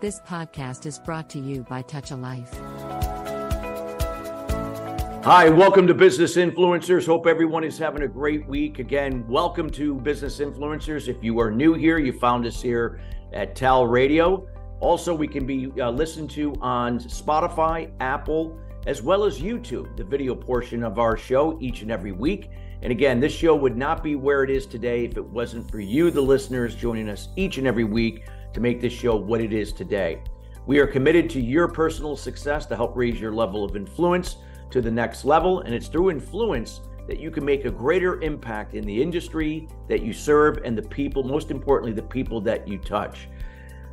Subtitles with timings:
[0.00, 2.54] This podcast is brought to you by Touch a Life.
[5.22, 7.04] Hi, welcome to Business Influencers.
[7.04, 8.78] Hope everyone is having a great week.
[8.78, 11.06] Again, welcome to Business Influencers.
[11.06, 13.02] If you are new here, you found us here
[13.34, 14.48] at Tal Radio.
[14.80, 20.04] Also, we can be uh, listened to on Spotify, Apple, as well as YouTube, the
[20.04, 22.48] video portion of our show each and every week.
[22.80, 25.78] And again, this show would not be where it is today if it wasn't for
[25.78, 29.52] you, the listeners, joining us each and every week to make this show what it
[29.52, 30.22] is today.
[30.66, 34.36] We are committed to your personal success to help raise your level of influence
[34.70, 35.60] to the next level.
[35.60, 40.02] And it's through influence that you can make a greater impact in the industry that
[40.02, 43.28] you serve and the people, most importantly, the people that you touch.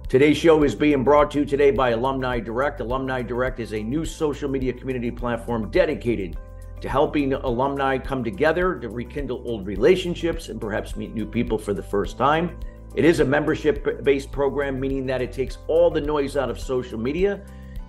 [0.08, 2.80] Today's show is being brought to you today by Alumni Direct.
[2.80, 6.38] Alumni Direct is a new social media community platform dedicated
[6.80, 11.74] to helping alumni come together to rekindle old relationships and perhaps meet new people for
[11.74, 12.58] the first time.
[12.96, 16.60] It is a membership based program, meaning that it takes all the noise out of
[16.60, 17.42] social media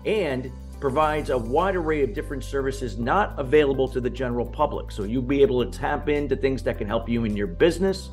[0.04, 4.92] and provides a wide array of different services not available to the general public.
[4.92, 8.10] So you'll be able to tap into things that can help you in your business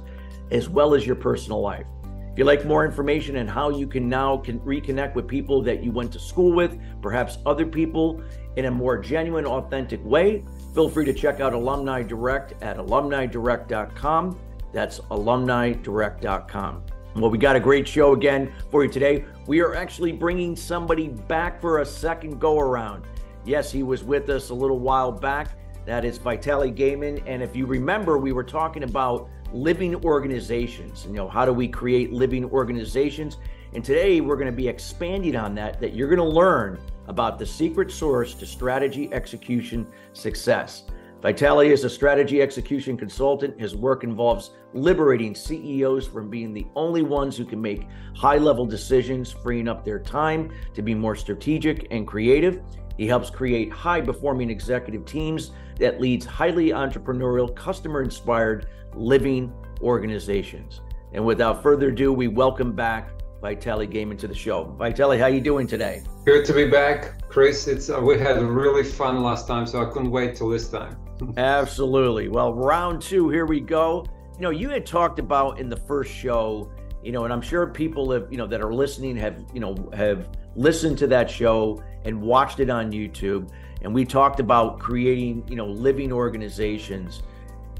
[0.51, 1.85] as well as your personal life.
[2.03, 5.81] If you'd like more information on how you can now can reconnect with people that
[5.83, 8.21] you went to school with, perhaps other people
[8.57, 14.37] in a more genuine, authentic way, feel free to check out Alumni Direct at alumnidirect.com.
[14.75, 16.83] That's alumnidirect.com.
[17.15, 19.23] Well, we got a great show again for you today.
[19.47, 23.05] We are actually bringing somebody back for a second go around.
[23.45, 25.51] Yes, he was with us a little while back.
[25.85, 27.23] That is Vitaly Geyman.
[27.25, 31.05] And if you remember, we were talking about living organizations.
[31.05, 33.37] You know, how do we create living organizations?
[33.71, 37.39] And today we're going to be expanding on that, that you're going to learn about
[37.39, 40.83] the secret source to strategy, execution, success.
[41.21, 43.59] Vitaly is a strategy execution consultant.
[43.59, 48.65] His work involves liberating CEOs from being the only ones who can make high level
[48.65, 52.61] decisions, freeing up their time to be more strategic and creative.
[52.97, 59.51] He helps create high performing executive teams that leads highly entrepreneurial, customer inspired living
[59.81, 60.81] organizations.
[61.13, 63.09] And without further ado, we welcome back
[63.41, 64.75] Vitaly Geyman to the show.
[64.79, 66.03] Vitaly, how you doing today?
[66.25, 67.67] Good to be back, Chris.
[67.67, 70.97] It's uh, we had really fun last time, so I couldn't wait till this time.
[71.37, 72.27] Absolutely.
[72.27, 74.05] Well, round two, here we go.
[74.35, 76.69] You know, you had talked about in the first show,
[77.03, 79.75] you know, and I'm sure people have, you know, that are listening have, you know,
[79.93, 83.49] have listened to that show and watched it on YouTube.
[83.81, 87.23] And we talked about creating, you know, living organizations.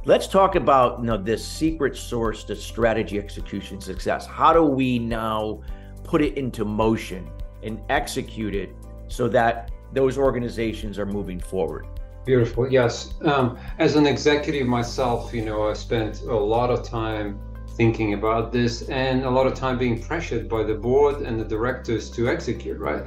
[0.05, 4.25] Let's talk about, you know, this secret source to strategy execution success.
[4.25, 5.61] How do we now
[6.03, 7.27] put it into motion
[7.63, 8.75] and execute it
[9.07, 11.87] so that those organizations are moving forward?
[12.25, 12.71] Beautiful.
[12.71, 13.13] Yes.
[13.21, 17.39] Um, as an executive myself, you know, I spent a lot of time
[17.75, 21.45] thinking about this and a lot of time being pressured by the board and the
[21.45, 23.05] directors to execute, right?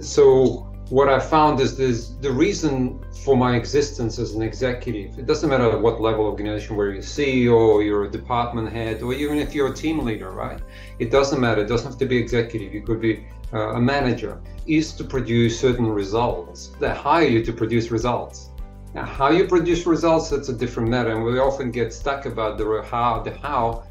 [0.00, 5.26] So what I found is this the reason for my existence as an executive, it
[5.26, 9.12] doesn't matter what level of organization, where you're CEO or you're a department head, or
[9.12, 10.60] even if you're a team leader, right?
[10.98, 11.62] It doesn't matter.
[11.62, 12.72] It doesn't have to be executive.
[12.72, 16.72] You could be uh, a manager, is to produce certain results.
[16.80, 18.47] They hire you to produce results.
[18.94, 21.10] Now, how you produce results, that's a different matter.
[21.10, 23.84] And we often get stuck about the how, the how,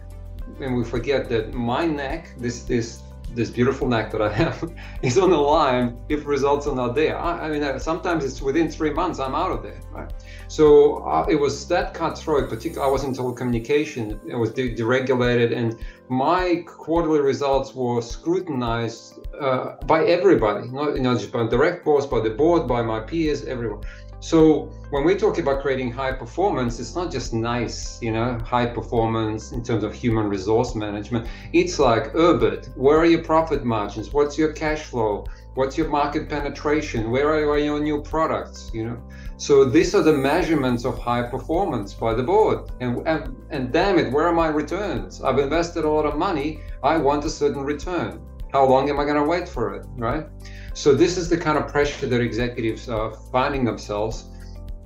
[0.60, 3.04] and we forget that my neck, this this
[3.36, 4.72] this beautiful neck that I have,
[5.02, 7.18] is on the line if results are not there.
[7.18, 9.80] I, I mean, sometimes it's within three months I'm out of there.
[9.92, 10.12] Right?
[10.48, 12.50] So uh, it was that cutthroat.
[12.50, 14.20] Particularly, I was in telecommunication.
[14.28, 15.78] It was de- deregulated, and
[16.10, 22.06] my quarterly results were scrutinized uh, by everybody, not you know just by direct boss,
[22.06, 23.84] by the board, by my peers, everyone.
[24.20, 28.66] So when we talk about creating high performance, it's not just nice, you know, high
[28.66, 31.28] performance in terms of human resource management.
[31.54, 32.76] It's like EBIT.
[32.76, 34.12] Where are your profit margins?
[34.14, 35.26] What's your cash flow?
[35.54, 37.12] What's your market penetration?
[37.12, 38.72] Where are your new products?
[38.74, 39.04] You know.
[39.38, 42.72] So these are the measurements of high performance by the board.
[42.80, 45.22] And, and and damn it, where are my returns?
[45.22, 46.62] I've invested a lot of money.
[46.84, 48.20] I want a certain return.
[48.52, 49.86] How long am I going to wait for it?
[49.98, 50.26] Right.
[50.78, 54.26] So this is the kind of pressure that executives are finding themselves.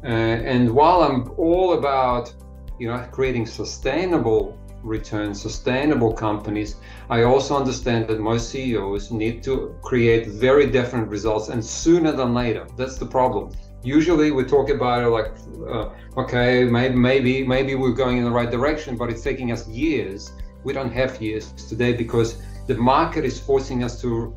[0.02, 2.34] Uh, and while I'm all about,
[2.80, 6.78] you know, creating sustainable returns, sustainable companies,
[7.10, 12.34] I also understand that most CEOs need to create very different results and sooner than
[12.34, 12.66] later.
[12.78, 13.52] That's the problem.
[13.84, 15.34] Usually we talk about it like,
[15.68, 19.68] uh, okay, maybe, maybe, maybe we're going in the right direction, but it's taking us
[19.68, 20.32] years.
[20.64, 24.34] We don't have years today because the market is forcing us to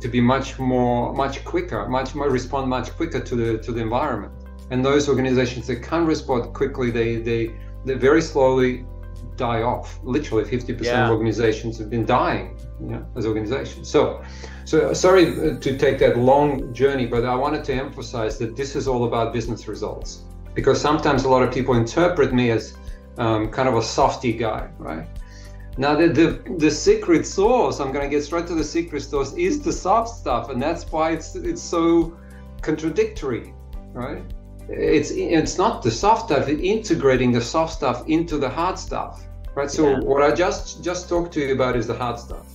[0.00, 3.80] to be much more, much quicker, much more respond much quicker to the to the
[3.80, 4.32] environment.
[4.70, 7.54] And those organizations that can respond quickly, they they
[7.84, 8.84] they very slowly
[9.36, 9.98] die off.
[10.02, 11.04] Literally, 50% yeah.
[11.04, 13.88] of organizations have been dying you know, as organizations.
[13.88, 14.22] So,
[14.64, 18.76] so sorry uh, to take that long journey, but I wanted to emphasize that this
[18.76, 22.76] is all about business results because sometimes a lot of people interpret me as
[23.18, 25.06] um, kind of a softy guy, right?
[25.78, 29.60] Now the, the the secret sauce, I'm gonna get straight to the secret sauce, is
[29.60, 32.16] the soft stuff, and that's why it's it's so
[32.62, 33.52] contradictory,
[33.92, 34.22] right?
[34.68, 39.26] It's it's not the soft stuff, it's integrating the soft stuff into the hard stuff,
[39.54, 39.70] right?
[39.70, 40.00] So yeah.
[40.00, 42.46] what I just just talked to you about is the hard stuff.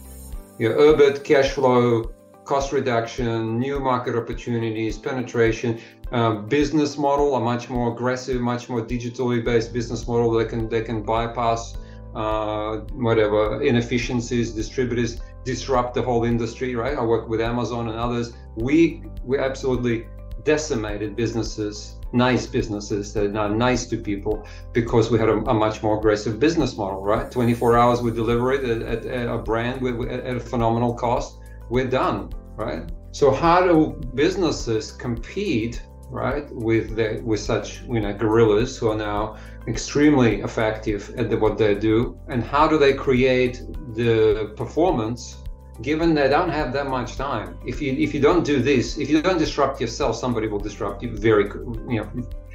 [0.58, 2.12] Your EBIT, cash flow,
[2.46, 5.80] cost reduction, new market opportunities, penetration,
[6.12, 10.68] uh, business model, a much more aggressive, much more digitally based business model that can
[10.70, 11.78] they can bypass
[12.16, 16.76] uh, whatever inefficiencies, distributors disrupt the whole industry.
[16.76, 16.98] Right?
[16.98, 18.34] I work with Amazon and others.
[18.56, 20.08] We we absolutely
[20.44, 25.84] decimated businesses, nice businesses that are nice to people because we had a, a much
[25.84, 27.02] more aggressive business model.
[27.02, 27.32] Right?
[27.32, 31.38] 24 hours we deliver it at, at, a brand with, at a phenomenal cost.
[31.70, 32.32] We're done.
[32.56, 32.92] Right?
[33.12, 35.82] So how do businesses compete
[36.12, 39.38] right with the, with such you know gorillas who are now
[39.68, 43.62] extremely effective at the, what they do and how do they create
[43.94, 45.38] the performance
[45.82, 47.58] given they don't have that much time.
[47.66, 51.04] If you if you don't do this if you don't disrupt yourself somebody will disrupt
[51.04, 52.10] you very you know.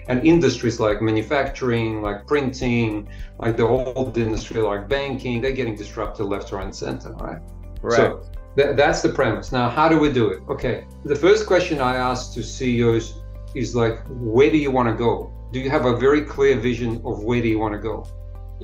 [0.08, 3.08] And industries like manufacturing like printing
[3.38, 7.40] like the old industry like banking they're getting disrupted left right and center right?
[7.82, 7.96] Right.
[7.96, 8.22] so
[8.56, 9.52] th- that's the premise.
[9.52, 10.42] Now how do we do it?
[10.48, 13.22] Okay the first question i ask to ceos
[13.54, 17.00] is like where do you want to go do you have a very clear vision
[17.04, 18.06] of where do you want to go?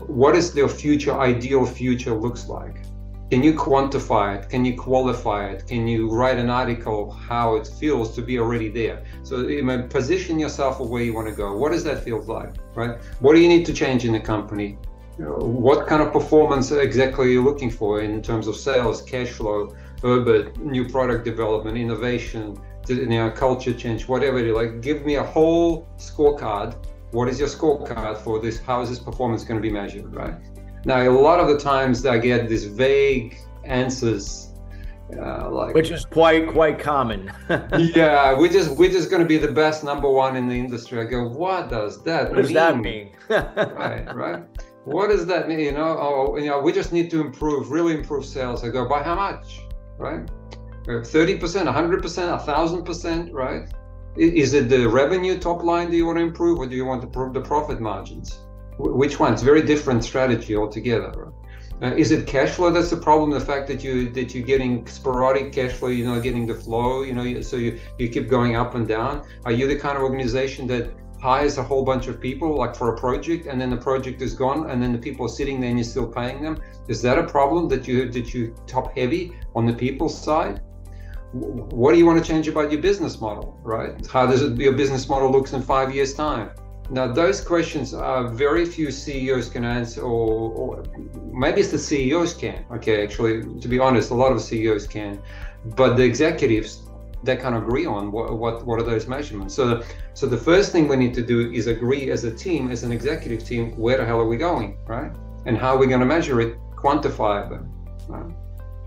[0.07, 2.85] What is their future, ideal future looks like?
[3.31, 4.51] Can you quantify it?
[4.51, 5.67] Can you qualify it?
[5.67, 9.05] Can you write an article how it feels to be already there?
[9.23, 11.57] So you know, position yourself of where you want to go.
[11.57, 12.99] What does that feel like, right?
[13.21, 14.79] What do you need to change in the company?
[15.19, 19.75] what kind of performance exactly are you looking for in terms of sales, cash flow,
[20.01, 22.59] EBIT, new product development, innovation,
[22.89, 24.81] you know, culture change, whatever you like.
[24.81, 26.77] Give me a whole scorecard.
[27.13, 28.59] What is your scorecard for this?
[28.61, 30.35] How is this performance going to be measured, right?
[30.85, 34.53] Now, a lot of the times I get these vague answers,
[35.17, 37.31] uh, like which is quite quite common.
[37.95, 41.01] yeah, we just we're just going to be the best number one in the industry.
[41.01, 42.31] I go, what does that?
[42.31, 42.55] What does mean?
[42.55, 43.13] that mean?
[43.29, 44.43] right, right.
[44.85, 45.61] What does that mean?
[45.61, 48.65] You know, oh, you know, we just need to improve, really improve sales.
[48.65, 49.61] I go, by how much?
[49.97, 50.29] Right?
[50.87, 53.69] 30%, 100%, 1000%, right?
[54.17, 57.01] Is it the revenue top line do you want to improve or do you want
[57.01, 58.41] to improve the profit margins?
[58.79, 59.33] Which one?
[59.33, 61.33] It's very different strategy altogether.
[61.81, 63.31] Uh, is it cash flow that's the problem?
[63.31, 67.03] The fact that you that you're getting sporadic cash flow, you're not getting the flow,
[67.03, 69.25] you know, so you, you keep going up and down.
[69.45, 72.95] Are you the kind of organization that hires a whole bunch of people like for
[72.95, 75.71] a project and then the project is gone and then the people are sitting there
[75.71, 76.61] and you're still paying them?
[76.89, 80.61] Is that a problem that you that you top heavy on the people side?
[81.33, 84.07] What do you want to change about your business model, right?
[84.07, 86.51] How does it, your business model looks in five years' time?
[86.91, 90.85] Now, those questions are very few CEOs can answer, or, or,
[91.33, 92.65] maybe it's the CEOs can.
[92.71, 95.23] Okay, actually, to be honest, a lot of CEOs can,
[95.77, 96.83] but the executives
[97.25, 99.55] they can't agree on what, what what are those measurements.
[99.55, 99.83] So,
[100.15, 102.93] so the first thing we need to do is agree as a team, as an
[102.93, 105.13] executive team, where the hell are we going, right?
[105.47, 107.73] And how are we going to measure it, quantify them,
[108.09, 108.35] right?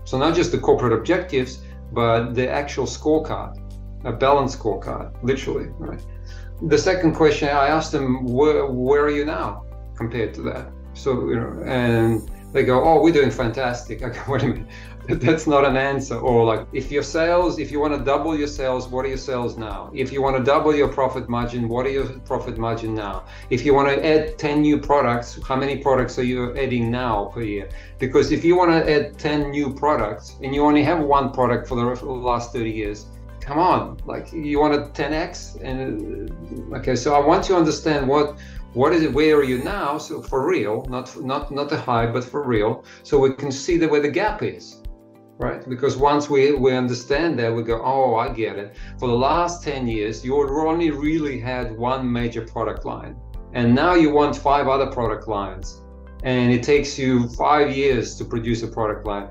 [0.04, 3.58] So not just the corporate objectives, but the actual scorecard,
[4.04, 6.00] a balanced scorecard, literally, right?
[6.62, 9.64] The second question I asked them, where, where are you now
[9.96, 10.70] compared to that?
[10.94, 14.02] So, you know, and they go, oh, we're doing fantastic.
[14.04, 14.68] I go, wait a minute,
[15.08, 16.18] that's not an answer.
[16.18, 19.18] Or like, if your sales, if you want to double your sales, what are your
[19.18, 19.88] sales now?
[19.94, 23.24] If you want to double your profit margin, what are your profit margin now?
[23.50, 27.26] If you want to add 10 new products, how many products are you adding now
[27.26, 27.68] per year?
[27.98, 31.68] Because if you want to add 10 new products and you only have one product
[31.68, 33.06] for the last 30 years,
[33.40, 35.62] come on, like you want a 10x?
[35.62, 36.28] And
[36.72, 38.36] uh, okay, so I want to understand what
[38.72, 42.04] what is it where are you now so for real not not not the high
[42.04, 44.82] but for real so we can see the where the gap is
[45.38, 45.68] right?
[45.68, 48.76] Because once we, we understand that, we go, oh, I get it.
[48.98, 53.16] For the last 10 years, you only really had one major product line.
[53.52, 55.82] And now you want five other product lines.
[56.22, 59.28] And it takes you five years to produce a product line.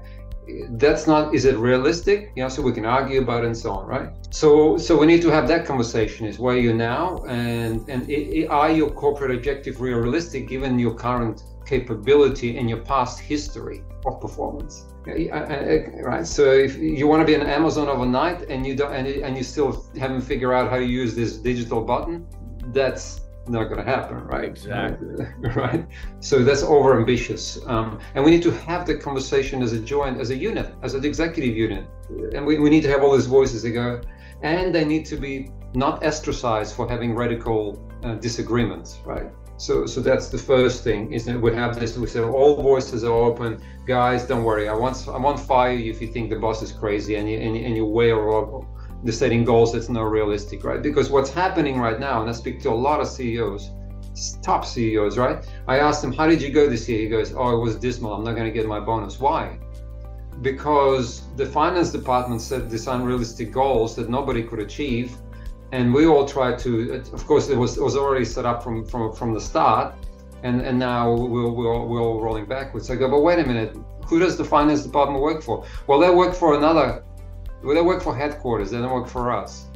[0.72, 2.32] That's not, is it realistic?
[2.36, 4.10] You know, so we can argue about it and so on, right?
[4.30, 7.18] So, so we need to have that conversation is where are you now?
[7.28, 12.80] And, and it, it, are your corporate objective realistic given your current capability and your
[12.82, 14.86] past history of performance?
[15.08, 19.38] Right so if you want to be an amazon overnight and you don't and, and
[19.38, 22.26] you still haven't figured out how to use this digital button
[22.74, 24.46] that's not going to happen, right?
[24.46, 25.26] Exactly.
[25.56, 25.86] right.
[26.20, 30.20] So that's over ambitious, um, and we need to have the conversation as a joint,
[30.20, 31.86] as a unit, as an executive unit,
[32.34, 34.02] and we, we need to have all these voices that go,
[34.42, 39.32] and they need to be not ostracized for having radical uh, disagreements, right?
[39.58, 41.98] So, so that's the first thing is that we have this.
[41.98, 44.26] We say all voices are open, guys.
[44.28, 44.68] Don't worry.
[44.68, 45.08] I won't.
[45.08, 47.76] I won't fire you if you think the boss is crazy and you and, and
[47.76, 48.68] you way or
[49.04, 50.82] the setting goals that's not realistic, right?
[50.82, 53.72] Because what's happening right now, and I speak to a lot of CEOs,
[54.42, 55.38] top CEOs, right?
[55.68, 58.14] I asked them, "How did you go this year?" He goes, "Oh, it was dismal.
[58.14, 59.20] I'm not going to get my bonus.
[59.20, 59.58] Why?"
[60.42, 65.16] Because the finance department set these unrealistic goals that nobody could achieve
[65.76, 67.04] and we all tried to.
[67.18, 69.88] Of course, it was it was already set up from from from the start,
[70.44, 72.90] and and now we're we're, we're all rolling backwards.
[72.90, 73.76] I go, but wait a minute,
[74.08, 75.66] who does the finance department work for?
[75.88, 77.04] Well, they work for another.
[77.64, 78.72] Well, they work for headquarters.
[78.72, 79.68] They don't work for us,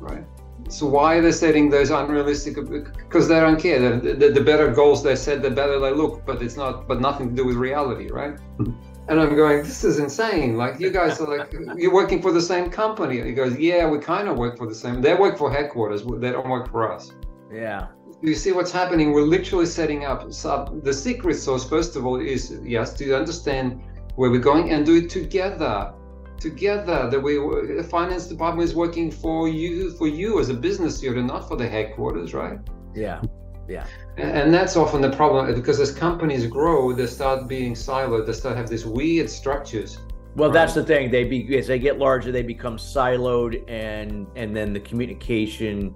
[0.00, 0.24] right?
[0.68, 2.54] So why are they setting those unrealistic?
[2.54, 3.78] Because they don't care.
[3.98, 6.24] The, the, the better goals they set, the better they look.
[6.24, 6.88] But it's not.
[6.88, 8.38] But nothing to do with reality, right?
[9.08, 10.56] And I'm going, this is insane.
[10.56, 13.20] Like you guys are like, you're working for the same company.
[13.20, 15.00] He goes, yeah, we kind of work for the same.
[15.00, 16.04] They work for headquarters.
[16.04, 17.12] They don't work for us.
[17.52, 17.88] Yeah.
[18.22, 19.12] You see what's happening?
[19.12, 20.32] We're literally setting up.
[20.32, 23.82] So the secret sauce, first of all, is yes to understand
[24.14, 25.92] where we're going and do it together.
[26.38, 31.02] Together, that we the finance department is working for you, for you as a business
[31.02, 32.58] unit, not for the headquarters, right?
[32.94, 33.22] Yeah.
[33.68, 33.86] Yeah.
[34.16, 38.26] And that's often the problem because as companies grow, they start being siloed.
[38.26, 39.98] They start have these weird structures.
[40.34, 40.54] Well, right?
[40.54, 41.10] that's the thing.
[41.10, 45.94] They be as they get larger, they become siloed, and and then the communication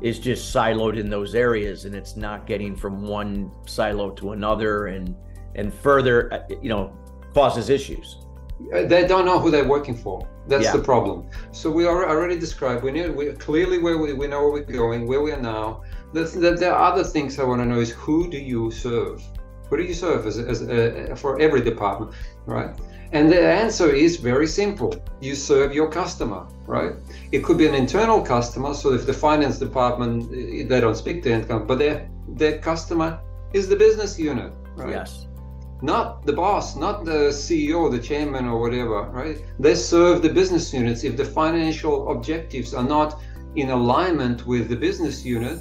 [0.00, 4.86] is just siloed in those areas, and it's not getting from one silo to another,
[4.86, 5.14] and
[5.54, 6.92] and further, uh, you know,
[7.32, 8.18] causes issues.
[8.72, 10.26] Uh, they don't know who they're working for.
[10.48, 10.72] That's yeah.
[10.72, 11.28] the problem.
[11.52, 12.82] So we already described.
[12.82, 15.82] We know we clearly where we, we know where we're going, where we are now
[16.12, 19.22] there are other things I want to know is who do you serve?
[19.68, 22.12] Who do you serve as, as uh, for every department,
[22.46, 22.70] right?
[23.12, 24.94] And the answer is very simple.
[25.20, 26.92] You serve your customer, right?
[27.32, 28.74] It could be an internal customer.
[28.74, 33.20] So if the finance department uh, they don't speak to end but their their customer
[33.52, 34.90] is the business unit, right?
[34.90, 35.26] Yes.
[35.82, 39.38] Not the boss, not the CEO, the chairman, or whatever, right?
[39.58, 41.04] They serve the business units.
[41.04, 43.20] If the financial objectives are not
[43.56, 45.58] in alignment with the business unit,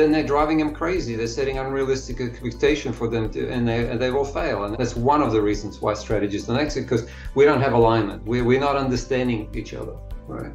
[0.00, 1.14] then they're driving them crazy.
[1.14, 4.64] They're setting unrealistic expectation for them, to, and they and they will fail.
[4.64, 8.24] And that's one of the reasons why strategies don't exit because we don't have alignment.
[8.26, 10.52] We we're not understanding each other, right?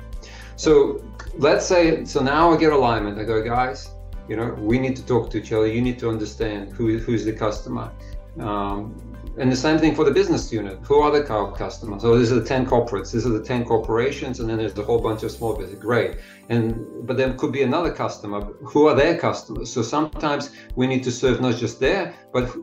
[0.56, 1.04] So
[1.38, 3.20] let's say so now I get alignment.
[3.20, 3.90] I go, guys,
[4.28, 5.68] you know, we need to talk to each other.
[5.68, 7.92] You need to understand who who's the customer.
[8.40, 10.80] Um, and the same thing for the business unit.
[10.84, 11.24] Who are the
[11.58, 12.02] customers?
[12.02, 14.84] So these are the 10 corporates, these are the 10 corporations, and then there's a
[14.84, 15.80] whole bunch of small business.
[15.80, 16.18] Great.
[16.50, 18.42] And but there could be another customer.
[18.42, 19.72] Who are their customers?
[19.72, 22.56] So sometimes we need to serve not just there, but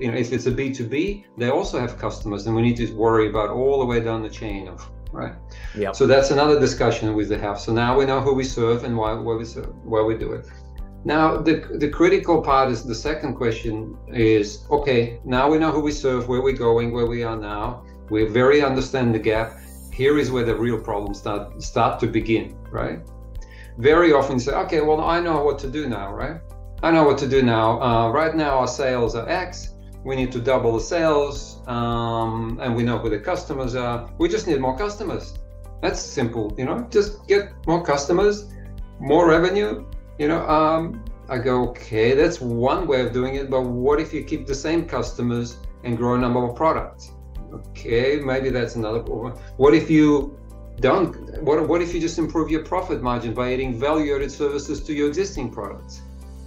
[0.00, 3.28] you know, if it's a B2B, they also have customers, and we need to worry
[3.28, 5.34] about all the way down the chain of right.
[5.74, 5.92] Yeah.
[5.92, 7.58] So that's another discussion with the have.
[7.58, 10.32] So now we know who we serve and why, why we serve, why we do
[10.32, 10.46] it.
[11.04, 15.80] Now, the, the critical part is the second question is okay, now we know who
[15.80, 17.84] we serve, where we're going, where we are now.
[18.10, 19.58] We very understand the gap.
[19.92, 23.00] Here is where the real problems start, start to begin, right?
[23.78, 26.40] Very often say, okay, well, I know what to do now, right?
[26.82, 27.80] I know what to do now.
[27.80, 29.74] Uh, right now, our sales are X.
[30.04, 34.10] We need to double the sales, um, and we know who the customers are.
[34.18, 35.34] We just need more customers.
[35.82, 38.52] That's simple, you know, just get more customers,
[38.98, 39.86] more revenue,
[40.20, 44.12] you know, um, I go, okay, that's one way of doing it, but what if
[44.12, 47.12] you keep the same customers and grow a number of products?
[47.50, 49.32] Okay, maybe that's another problem.
[49.56, 50.38] What if you
[50.80, 51.42] don't?
[51.42, 55.08] What, what if you just improve your profit margin by adding value-added services to your
[55.08, 56.02] existing products?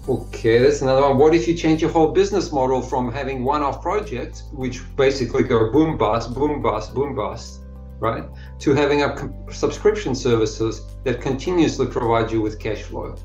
[0.08, 1.18] Okay, that's another one.
[1.18, 5.72] What if you change your whole business model from having one-off projects, which basically go
[5.72, 7.62] boom bust, boom bust, boom bust,
[8.00, 8.26] right,
[8.60, 13.16] to having a subscription services that continuously provide you with cash flow?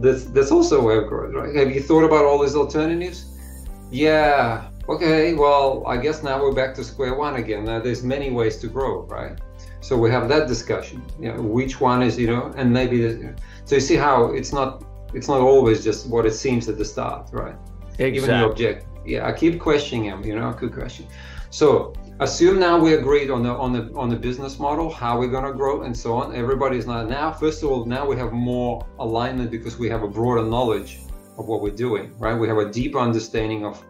[0.00, 1.54] That's that's also a way of growth, right?
[1.54, 3.26] Have you thought about all these alternatives?
[3.90, 4.68] Yeah.
[4.88, 5.34] Okay.
[5.34, 7.64] Well, I guess now we're back to square one again.
[7.64, 9.38] Now there's many ways to grow, right?
[9.80, 11.02] So we have that discussion.
[11.20, 13.34] You know, which one is you know, and maybe the,
[13.64, 14.84] so you see how it's not
[15.14, 17.56] it's not always just what it seems at the start, right?
[17.98, 18.16] Exactly.
[18.16, 18.86] Even the object.
[19.06, 20.22] Yeah, I keep questioning him.
[20.24, 21.06] You know, I good question.
[21.50, 25.30] So assume now we agreed on the on the on the business model how we're
[25.30, 28.32] going to grow and so on everybody's not now first of all now we have
[28.32, 31.00] more alignment because we have a broader knowledge
[31.38, 33.84] of what we're doing right we have a deeper understanding of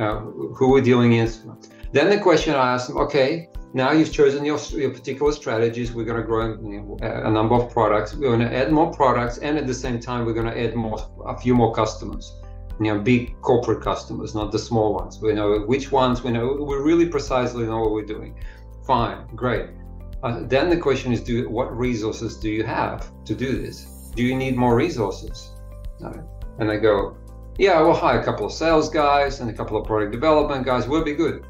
[0.00, 1.44] uh, who we're dealing with
[1.92, 5.92] then the question i asked them okay now you've chosen your, your particular strategies.
[5.92, 6.54] We're going to grow
[7.02, 8.14] a number of products.
[8.14, 10.74] We're going to add more products, and at the same time, we're going to add
[10.74, 12.40] more a few more customers.
[12.80, 15.20] You know, big corporate customers, not the small ones.
[15.20, 16.22] We know which ones.
[16.22, 18.38] We know we really precisely know what we're doing.
[18.86, 19.70] Fine, great.
[20.22, 24.10] Uh, then the question is, do what resources do you have to do this?
[24.14, 25.52] Do you need more resources?
[26.58, 27.16] And I go,
[27.56, 30.88] yeah, we'll hire a couple of sales guys and a couple of product development guys.
[30.88, 31.44] We'll be good.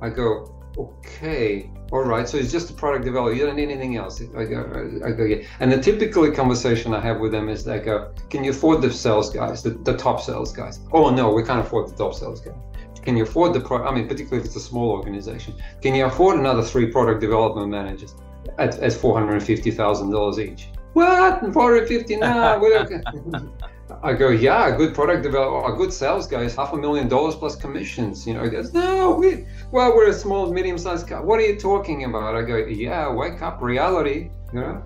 [0.00, 2.28] I go, okay, all right.
[2.28, 3.38] So it's just a product development.
[3.38, 4.20] You don't need anything else.
[4.20, 5.46] I go, I go, yeah.
[5.60, 9.30] And the typical conversation I have with them is go, can you afford the sales
[9.30, 10.80] guys, the, the top sales guys?
[10.92, 12.54] Oh no, we can't afford the top sales guys.
[13.02, 13.84] Can you afford the pro?
[13.84, 17.68] I mean, particularly if it's a small organization, can you afford another three product development
[17.68, 18.14] managers
[18.58, 20.68] at, at four hundred and fifty thousand dollars each?
[20.92, 21.40] What?
[21.52, 22.16] Four hundred fifty?
[22.16, 23.48] Nah, we don't.
[24.04, 26.76] I go, yeah, a good product developer, a oh, good sales guy is half a
[26.76, 28.26] million dollars plus commissions.
[28.26, 31.24] You know, he goes, no, we, well, we're a small, medium-sized car.
[31.24, 32.34] What are you talking about?
[32.34, 34.30] I go, yeah, wake up, reality.
[34.52, 34.82] You know.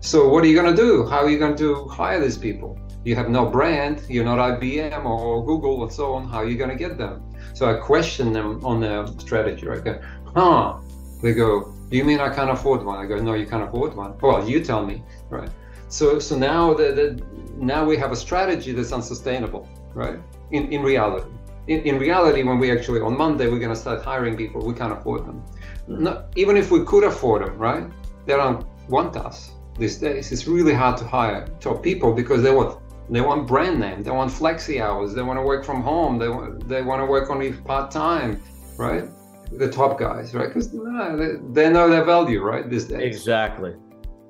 [0.00, 1.04] So what are you going to do?
[1.06, 2.78] How are you going to hire these people?
[3.04, 4.02] You have no brand.
[4.08, 6.28] You're not IBM or Google and so on.
[6.28, 7.34] How are you going to get them?
[7.54, 9.66] So I question them on their strategy.
[9.66, 9.82] Right?
[9.82, 10.00] Go,
[10.34, 10.78] huh?
[11.20, 12.98] They go, you mean I can't afford one?
[12.98, 14.16] I go, no, you can't afford one.
[14.20, 15.50] Well, you tell me, right?
[15.88, 17.22] So, so now the, the
[17.56, 20.18] now we have a strategy that's unsustainable, right?
[20.50, 21.30] In, in reality.
[21.68, 24.74] In, in reality, when we actually, on Monday, we're going to start hiring people, we
[24.74, 25.42] can't afford them.
[25.88, 26.04] Mm-hmm.
[26.04, 27.84] No, even if we could afford them, right?
[28.26, 30.32] They don't want us these days.
[30.32, 34.10] It's really hard to hire top people because they want they want brand name, they
[34.10, 37.30] want flexi hours, they want to work from home, they want they want to work
[37.30, 38.42] only part time,
[38.76, 39.04] right?
[39.52, 40.48] The top guys, right?
[40.48, 42.68] Because no, they, they know their value, right?
[42.68, 43.02] These days.
[43.02, 43.74] Exactly.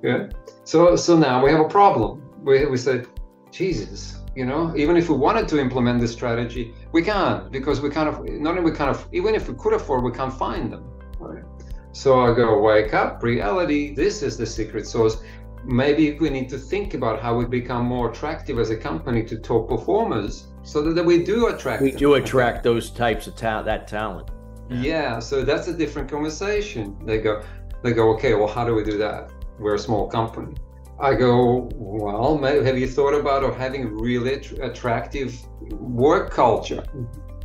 [0.03, 0.29] Yeah.
[0.67, 2.29] So so now we have a problem.
[2.43, 3.07] We we said
[3.53, 7.89] Jesus, you know, even if we wanted to implement this strategy, we can't because we
[7.89, 10.73] kind of not only we kind of even if we could afford, we can't find
[10.73, 10.85] them.
[11.21, 11.45] Right?
[11.93, 13.95] So I go, wake up, reality.
[13.95, 15.23] This is the secret sauce.
[15.65, 19.39] Maybe we need to think about how we become more attractive as a company to
[19.39, 21.81] top performers, so that, that we do attract.
[21.81, 22.01] We them.
[22.01, 24.31] do attract those types of talent, that talent.
[24.69, 24.81] Yeah.
[24.81, 25.19] yeah.
[25.21, 26.97] So that's a different conversation.
[27.07, 27.45] They go,
[27.85, 28.35] they go, okay.
[28.35, 29.31] Well, how do we do that?
[29.59, 30.57] We're a small company
[30.99, 35.39] I go, well, have you thought about having really attractive
[35.73, 36.83] work culture?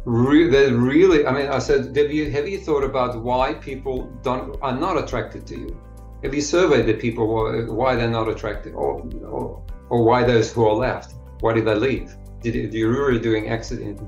[0.05, 4.05] Re- that really, I mean, I said, have you have you thought about why people
[4.23, 5.81] don't are not attracted to you?
[6.23, 7.27] Have you surveyed the people
[7.75, 11.15] why they're not attracted, or, or, or why those who are left?
[11.41, 12.15] Why did they leave?
[12.41, 13.99] Did, did you really doing accident?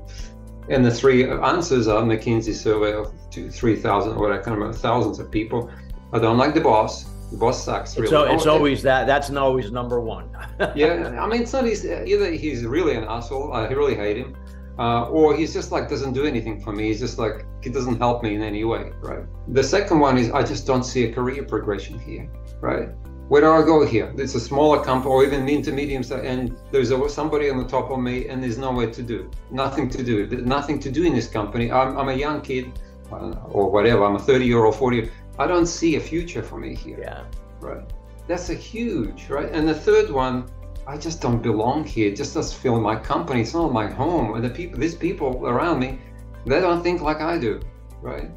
[0.70, 4.76] And the three answers are McKinsey survey of two, three thousand or whatever, kind of
[4.78, 5.70] thousands of people.
[6.14, 7.96] I don't like the boss boss sucks.
[7.96, 8.08] Really.
[8.08, 9.06] So it's, always that.
[9.06, 10.28] That's not always number one.
[10.74, 11.64] yeah, I mean, it's not.
[11.64, 13.52] He's either he's really an asshole.
[13.52, 14.36] I really hate him,
[14.78, 16.88] uh, or he's just like doesn't do anything for me.
[16.88, 18.92] He's just like he doesn't help me in any way.
[19.00, 19.24] Right.
[19.48, 22.28] The second one is I just don't see a career progression here.
[22.60, 22.88] Right.
[23.28, 24.12] Where do I go here?
[24.18, 27.56] It's a smaller company, or even mean to medium size, and there's a, somebody on
[27.56, 31.04] the top of me, and there's nowhere to do, nothing to do, nothing to do
[31.04, 31.72] in this company.
[31.72, 32.78] I'm, I'm a young kid,
[33.10, 34.04] or whatever.
[34.04, 35.10] I'm a 30 year old, 40.
[35.38, 36.98] I don't see a future for me here.
[37.00, 37.24] Yeah.
[37.60, 37.82] Right.
[38.26, 39.50] That's a huge, right?
[39.50, 40.46] And the third one,
[40.86, 42.08] I just don't belong here.
[42.08, 43.40] It just doesn't feel my company.
[43.40, 44.34] It's not my home.
[44.34, 45.98] And the people, these people around me,
[46.46, 47.60] they don't think like I do,
[48.02, 48.30] right?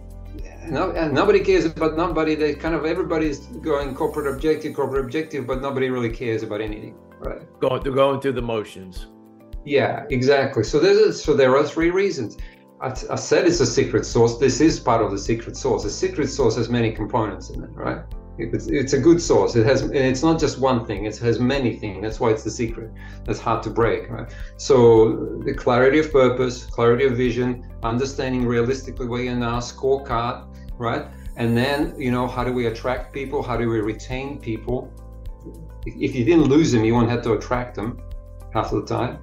[0.67, 2.35] No, and nobody cares about nobody.
[2.35, 6.95] They kind of everybody's going corporate objective, corporate objective, but nobody really cares about anything,
[7.19, 7.41] right?
[7.59, 9.07] Going through going through the motions.
[9.65, 10.63] Yeah, exactly.
[10.63, 12.37] So there's so there are three reasons.
[12.79, 14.37] I, I said it's a secret sauce.
[14.37, 15.85] This is part of the secret sauce.
[15.85, 18.03] A secret sauce has many components in it, right?
[18.37, 19.55] It's, it's a good sauce.
[19.55, 21.05] It has, it's not just one thing.
[21.05, 22.03] It has many things.
[22.03, 22.91] That's why it's the secret.
[23.25, 24.31] That's hard to break, right?
[24.57, 30.45] So the clarity of purpose, clarity of vision, understanding realistically where you're now, scorecard,
[30.77, 31.07] right?
[31.35, 33.41] And then you know how do we attract people?
[33.41, 34.91] How do we retain people?
[35.87, 37.99] If you didn't lose them, you won't have to attract them
[38.53, 39.19] half the time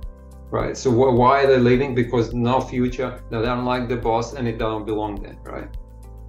[0.51, 0.77] right?
[0.77, 1.95] So wh- why are they leaving?
[1.95, 5.69] Because no future, they don't like the boss, and it don't belong there, right?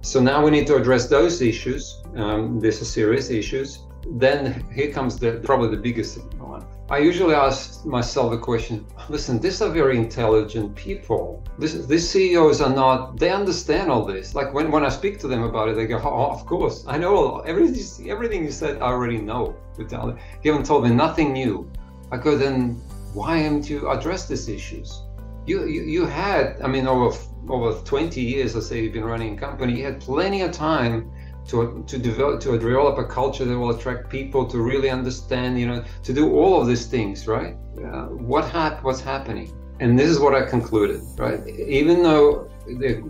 [0.02, 2.02] So now we need to address those issues.
[2.14, 3.80] Um, these are serious issues.
[4.08, 6.64] Then here comes the probably the biggest one.
[6.88, 11.42] I usually ask myself the question: Listen, these are very intelligent people.
[11.58, 13.18] This, these CEOs are not.
[13.18, 14.36] They understand all this.
[14.36, 16.96] Like when, when I speak to them about it, they go, "Oh, of course, I
[16.98, 18.08] know everything.
[18.08, 21.68] Everything you said, I already know." You haven't told me nothing new.
[22.12, 22.80] I go, then
[23.16, 25.02] why haven't you addressed these issues?
[25.46, 27.16] You, you, you had, I mean, over
[27.48, 31.10] over 20 years, let's say you've been running a company, you had plenty of time
[31.48, 35.66] to to develop to develop a culture that will attract people to really understand, you
[35.66, 37.54] know, to do all of these things, right?
[37.82, 39.48] Uh, what hap- what's happening?
[39.80, 41.40] And this is what I concluded, right?
[41.80, 42.50] Even though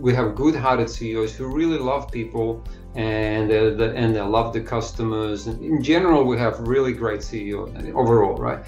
[0.05, 2.63] we have good-hearted CEOs who really love people
[2.95, 5.47] and the, and they love the customers.
[5.47, 8.63] And in general, we have really great CEOs overall, right?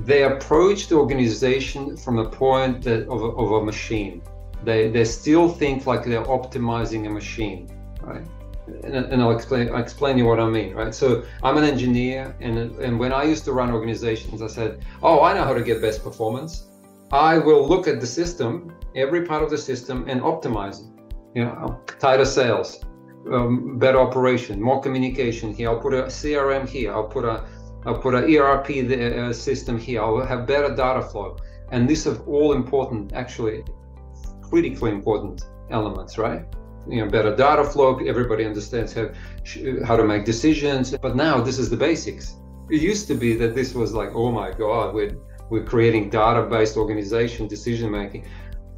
[0.00, 4.22] They approach the organization from a point of, a, of a machine.
[4.64, 7.68] They, they still think like they're optimizing a machine,
[8.00, 8.22] right?
[8.84, 10.94] And, and, I'll explain I'll explain you what I mean, right?
[10.94, 15.20] So I'm an engineer, and and when I used to run organizations, I said, "Oh,
[15.20, 16.68] I know how to get best performance.
[17.10, 20.86] I will look at the system, every part of the system, and optimize it.
[21.34, 22.84] You know, tighter sales,
[23.32, 25.68] um, better operation, more communication here.
[25.70, 26.92] I'll put a CRM here.
[26.92, 27.44] I'll put a
[27.84, 30.02] I'll put an ERP uh, system here.
[30.02, 31.36] I'll have better data flow.
[31.70, 33.64] And these are all important, actually,
[34.42, 36.44] critically important elements, right?
[36.88, 37.98] You know, better data flow.
[37.98, 39.08] Everybody understands how
[39.84, 40.96] how to make decisions.
[40.96, 42.36] But now this is the basics.
[42.70, 45.16] It used to be that this was like, oh my God, we're
[45.50, 48.26] we're creating data-based organization decision making.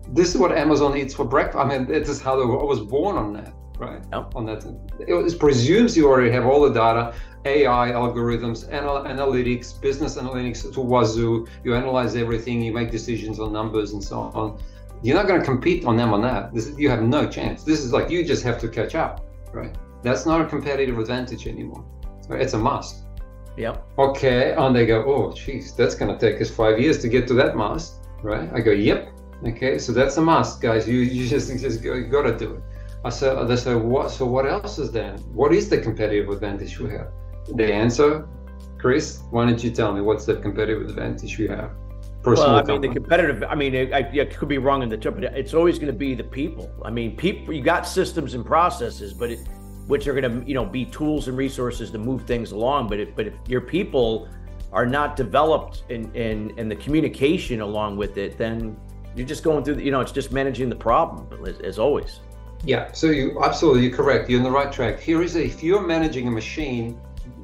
[0.09, 1.59] This is what Amazon eats for breakfast.
[1.59, 3.55] I mean, this is how I was born on that
[3.85, 4.03] right?
[4.13, 4.35] Yep.
[4.35, 4.65] On that,
[4.99, 10.81] it presumes you already have all the data, AI algorithms, anal- analytics, business analytics to
[10.81, 11.47] wazoo.
[11.63, 14.63] You analyze everything, you make decisions on numbers and so on.
[15.03, 16.55] You're not going to compete on them on that.
[16.55, 17.63] This, you have no chance.
[17.63, 19.75] This is like you just have to catch up, right?
[20.03, 21.85] That's not a competitive advantage anymore.
[22.31, 23.05] It's a must.
[23.57, 23.85] Yep.
[23.99, 27.29] Okay, and they go, oh, geez, that's going to take us five years to get
[27.29, 28.51] to that must, right?
[28.53, 29.11] I go, yep.
[29.47, 30.89] Okay, so that's a must, guys.
[30.89, 32.63] You you just just got to do it.
[33.05, 34.11] I said, uh, they said, what?
[34.11, 35.19] So what else is then?
[35.35, 37.13] What is the competitive advantage we have?
[37.55, 38.27] The answer,
[38.79, 41.73] Chris, why don't you tell me what's the competitive advantage we have?
[42.25, 42.89] well, I mean, company?
[42.89, 43.43] the competitive.
[43.43, 45.99] I mean, I, I, could be wrong in the term, but it's always going to
[45.99, 46.71] be the people.
[46.83, 47.53] I mean, people.
[47.53, 49.41] You got systems and processes, but it,
[49.87, 52.89] which are going to, you know, be tools and resources to move things along.
[52.89, 54.29] But if, but if your people
[54.73, 58.77] are not developed in in, in the communication along with it, then
[59.15, 59.75] you're just going through.
[59.75, 62.21] The, you know, it's just managing the problem as, as always.
[62.67, 64.31] Yeah, so you absolutely you're correct.
[64.31, 64.99] You're on the right track.
[64.99, 66.99] Here is a, if you're managing a machine,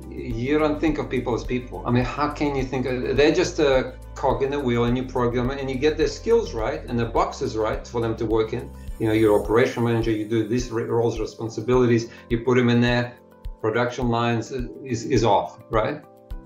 [0.09, 1.83] you don't think of people as people.
[1.87, 4.97] I mean, how can you think of, they're just a cog in the wheel and
[4.97, 8.17] you program it and you get their skills right and the boxes right for them
[8.17, 8.71] to work in.
[8.99, 13.15] You know, you're operation manager, you do these roles, responsibilities, you put them in there,
[13.61, 16.03] production lines uh, is, is off, right?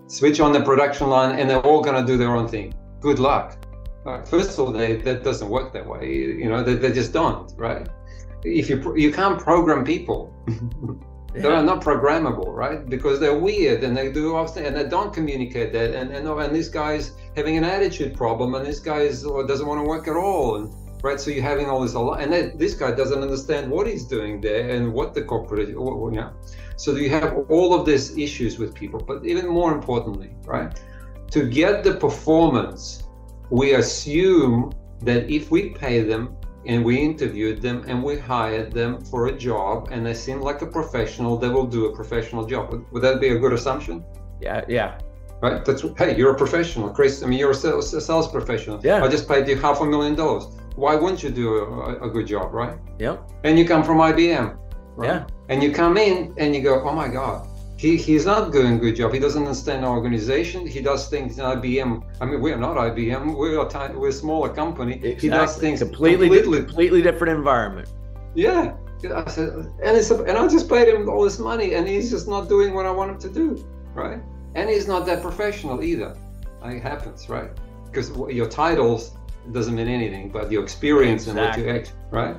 [0.07, 2.75] Switch on the production line and they're all going to do their own thing.
[3.01, 3.57] Good luck.
[4.27, 6.13] First of all, they, that doesn't work that way.
[6.13, 7.89] You know, they, they just don't, right?
[8.45, 10.33] If you you can't program people.
[11.37, 11.43] Yeah.
[11.43, 12.89] they're not programmable right?
[12.89, 16.55] Because they're weird and they do often and they don't communicate that and and, and
[16.55, 20.15] this guy's having an attitude problem and this guy uh, doesn't want to work at
[20.15, 21.19] all and right?
[21.19, 24.05] So you're having all this a lot and then this guy doesn't understand what he's
[24.05, 25.71] doing there and what the corporate
[26.13, 26.31] yeah.
[26.77, 30.81] So you have all of these issues with people but even more importantly right?
[31.33, 33.03] To get the performance
[33.51, 39.05] we assume that if we pay them and we interviewed them and we hired them
[39.05, 42.71] for a job and they seem like a professional they will do a professional job.
[42.71, 44.05] Would, would that be a good assumption?
[44.41, 44.99] Yeah yeah.
[45.43, 45.65] Right?
[45.65, 47.23] That's hey you're a professional chris.
[47.23, 48.81] I mean you're a sales, a sales professional.
[48.83, 49.05] Yeah.
[49.05, 50.45] I just paid you half a million dollars.
[50.77, 52.79] Why wouldn't you do a, a good job right?
[52.99, 53.19] Yeah.
[53.45, 54.57] And you come from ibm
[54.97, 55.09] right?
[55.09, 55.27] yeah.
[55.49, 58.79] And you come in and you go oh my god he, he's not doing a
[58.79, 59.13] good job.
[59.13, 60.67] He doesn't understand our organization.
[60.67, 62.05] He does things in IBM.
[62.21, 63.37] I mean, we're not IBM.
[63.37, 64.95] We're a tiny, we're a smaller company.
[64.95, 65.17] Exactly.
[65.17, 67.89] He does things completely, completely, completely different environment.
[68.35, 68.75] Yeah.
[69.05, 69.51] I said,
[69.83, 72.73] and it's and I just paid him all this money, and he's just not doing
[72.73, 74.19] what I want him to do, right?
[74.55, 76.17] And he's not that professional either.
[76.65, 77.51] It happens, right?
[77.85, 79.13] Because your titles
[79.53, 81.65] doesn't mean anything, but your experience exactly.
[81.65, 82.37] and what you act, right?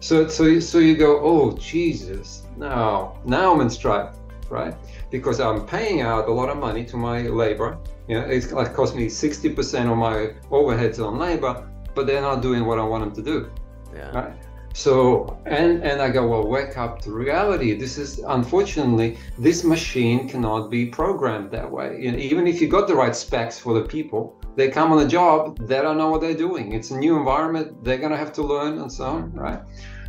[0.00, 4.12] So, so, so you go, oh Jesus, now, now I'm in strife
[4.50, 4.74] right?
[5.10, 7.78] Because I'm paying out a lot of money to my labor.
[8.08, 12.42] You know, it's like cost me 60% of my overheads on labor, but they're not
[12.42, 13.50] doing what I want them to do.
[13.94, 14.10] Yeah.
[14.10, 14.34] Right?
[14.74, 17.76] So and and I go, well, wake up to reality.
[17.76, 21.98] This is unfortunately this machine cannot be programmed that way.
[22.00, 24.98] You know, even if you got the right specs for the people, they come on
[24.98, 26.72] the job, they don't know what they're doing.
[26.72, 29.60] It's a new environment, they're gonna have to learn and so on, right?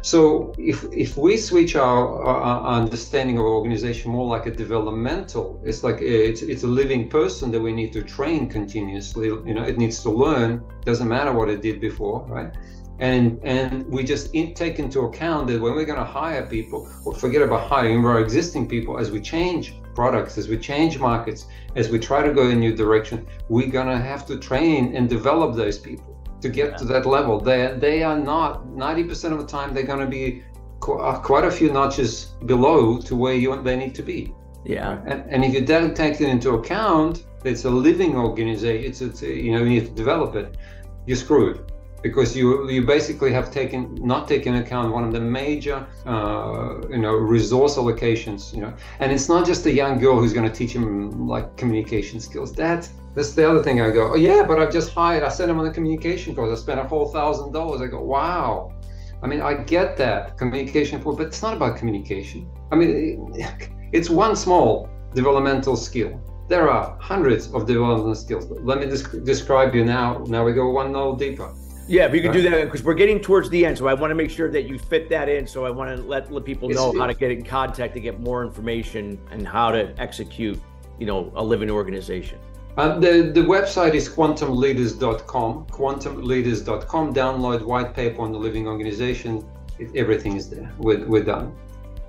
[0.02, 5.84] So if if we switch our, our, understanding of organization more like a developmental, it's
[5.84, 9.28] like a, it's it's a living person that we need to train continuously.
[9.28, 10.64] You know, it needs to learn.
[10.86, 12.56] Doesn't matter what it did before, right?
[13.00, 16.90] And and we just in, take into account that when we're going to hire people,
[17.04, 21.48] or forget about hiring our existing people as we change products, as we change markets,
[21.76, 24.96] as we try to go in a new direction, we're going to have to train
[24.96, 26.78] and develop those people to get yeah.
[26.78, 27.39] to that level.
[27.39, 30.43] They they are not 90% of the time they're going to be
[30.88, 34.34] uh, quite a few notches below to where you they need to be.
[34.65, 35.02] Yeah.
[35.06, 38.89] And, and if you don't take it into account, it's a living organization.
[38.89, 40.58] It's, it's you know you need to develop it.
[41.06, 41.71] You're screwed.
[42.02, 46.98] Because you you basically have taken not taken account one of the major uh, you
[46.98, 48.74] know resource allocations you know.
[49.00, 52.54] And it's not just a young girl who's going to teach him like communication skills.
[52.54, 55.50] That that's the other thing i go oh yeah but i've just hired i sent
[55.50, 56.58] him on a communication course.
[56.58, 57.82] I spent a whole thousand dollars.
[57.82, 58.74] I go wow.
[59.22, 62.50] I mean i get that communication for but it's not about communication.
[62.72, 63.34] I mean
[63.92, 66.22] it's one small developmental skill.
[66.48, 68.46] There are hundreds of developmental skills.
[68.50, 70.24] Let me des- describe you now.
[70.28, 71.54] Now we go one level deeper
[71.89, 74.12] yeah, if you could do that because we're getting towards the end, so I want
[74.12, 75.47] to make sure that you fit that in.
[75.47, 78.19] So I want to let, let people know how to get in contact to get
[78.19, 80.60] more information and how to execute,
[80.99, 82.39] you know, a living organization.
[82.78, 85.65] Uh, the the website is quantumleaders.com.
[85.65, 87.13] Quantumleaders.com.
[87.13, 89.45] Download white paper on the living organization.
[89.80, 90.71] It, everything is there.
[90.78, 91.56] We're, we're done,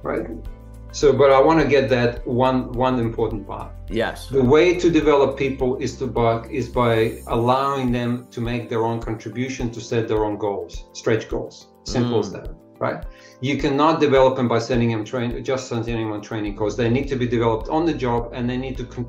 [0.02, 0.26] right?
[0.92, 3.72] So, but I want to get that one one important part.
[3.88, 4.29] Yes.
[4.29, 8.85] The way to develop people is to by, is by allowing them to make their
[8.85, 11.68] own contribution to set their own goals, stretch goals.
[11.85, 12.20] Simple mm.
[12.20, 13.05] as that, right?
[13.40, 16.76] You cannot develop them by sending them train just sending them on training course.
[16.76, 19.07] They need to be developed on the job, and they need to con-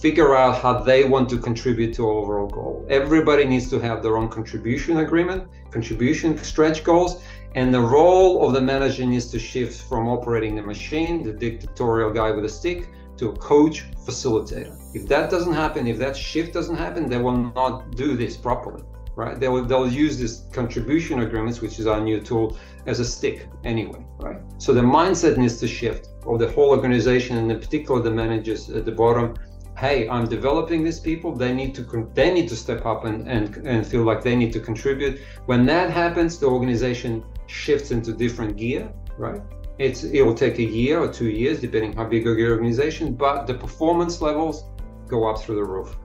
[0.00, 2.86] figure out how they want to contribute to overall goal.
[2.88, 7.22] Everybody needs to have their own contribution agreement, contribution stretch goals,
[7.54, 12.10] and the role of the manager needs to shift from operating the machine, the dictatorial
[12.10, 12.88] guy with a stick,
[13.18, 14.74] to a coach facilitator.
[14.94, 18.82] If that doesn't happen, if that shift doesn't happen, they will not do this properly,
[19.16, 19.38] right?
[19.38, 23.48] They will they'll use this contribution agreements, which is our new tool, as a stick
[23.64, 24.40] anyway, right?
[24.58, 28.70] So the mindset needs to shift of the whole organization, and in particular the managers
[28.70, 29.34] at the bottom.
[29.76, 31.34] Hey, I'm developing these people.
[31.34, 34.52] They need to they need to step up and, and and feel like they need
[34.52, 35.20] to contribute.
[35.46, 39.40] When that happens, the organization shifts into different gear, right?
[39.78, 43.46] It's it will take a year or two years, depending how big your organization, but
[43.46, 44.64] the performance levels
[45.08, 45.96] go up through the roof.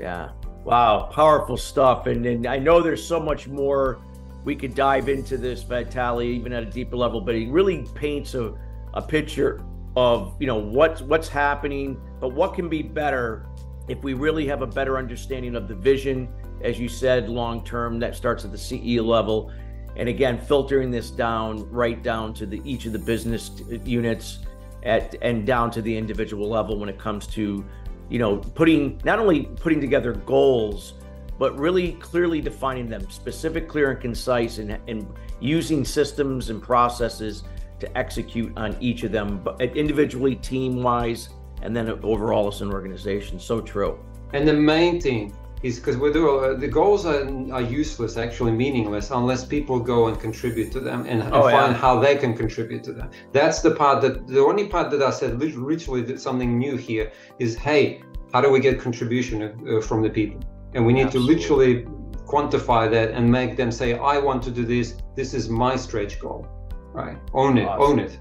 [0.00, 0.30] Yeah.
[0.64, 2.06] Wow, powerful stuff.
[2.06, 4.00] And and I know there's so much more
[4.44, 8.34] we could dive into this Vitaly even at a deeper level, but it really paints
[8.34, 8.54] a,
[8.94, 9.62] a picture
[9.96, 13.46] of you know what's what's happening, but what can be better
[13.88, 16.28] if we really have a better understanding of the vision,
[16.62, 19.50] as you said, long term that starts at the CEO level
[19.98, 23.50] and again filtering this down right down to the each of the business
[23.84, 24.40] units
[24.84, 27.64] at and down to the individual level when it comes to
[28.08, 30.94] you know putting not only putting together goals
[31.38, 35.06] but really clearly defining them specific clear and concise and, and
[35.40, 37.44] using systems and processes
[37.78, 41.28] to execute on each of them but individually team wise
[41.62, 43.38] and then overall as an organization.
[43.38, 43.98] So true.
[44.32, 48.52] And the main thing is because we do uh, the goals are, are useless actually
[48.52, 51.78] meaningless unless people go and contribute to them and, and oh, find yeah.
[51.78, 55.10] how they can contribute to them that's the part that the only part that i
[55.10, 58.00] said literally did something new here is hey
[58.32, 60.40] how do we get contribution uh, from the people
[60.74, 61.34] and we need Absolutely.
[61.34, 61.86] to literally
[62.26, 66.20] quantify that and make them say i want to do this this is my stretch
[66.20, 66.46] goal
[66.92, 67.82] right own it awesome.
[67.82, 68.18] own it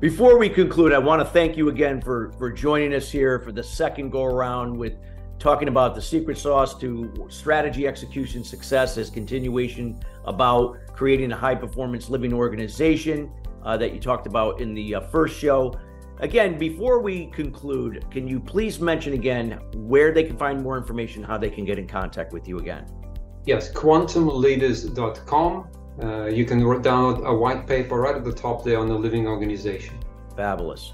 [0.00, 3.52] before we conclude i want to thank you again for for joining us here for
[3.52, 4.94] the second go around with
[5.42, 11.54] talking about the secret sauce to strategy execution success as continuation about creating a high
[11.54, 13.28] performance living organization
[13.64, 15.76] uh, that you talked about in the uh, first show.
[16.20, 21.24] Again, before we conclude, can you please mention again where they can find more information,
[21.24, 22.86] how they can get in contact with you again?
[23.44, 25.68] Yes, quantumleaders.com.
[26.00, 29.26] Uh, you can download a white paper right at the top there on the living
[29.26, 29.98] organization.
[30.36, 30.92] Fabulous.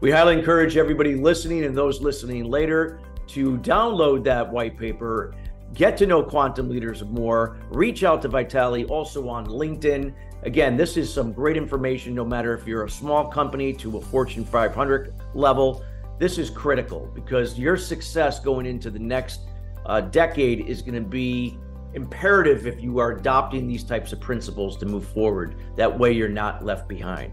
[0.00, 2.98] We highly encourage everybody listening and those listening later
[3.30, 5.34] to download that white paper,
[5.74, 10.12] get to know quantum leaders more, reach out to Vitaly also on LinkedIn.
[10.42, 14.00] Again, this is some great information no matter if you're a small company to a
[14.00, 15.84] Fortune 500 level.
[16.18, 19.40] This is critical because your success going into the next
[19.86, 21.58] uh, decade is going to be
[21.94, 25.56] imperative if you are adopting these types of principles to move forward.
[25.76, 27.32] That way, you're not left behind.